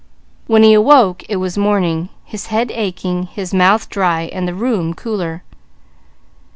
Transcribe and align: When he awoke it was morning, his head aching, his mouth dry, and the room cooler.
When 0.47 0.63
he 0.63 0.73
awoke 0.73 1.23
it 1.29 1.35
was 1.35 1.59
morning, 1.59 2.09
his 2.25 2.47
head 2.47 2.71
aching, 2.73 3.27
his 3.27 3.53
mouth 3.53 3.87
dry, 3.87 4.23
and 4.33 4.47
the 4.47 4.55
room 4.55 4.95
cooler. 4.95 5.43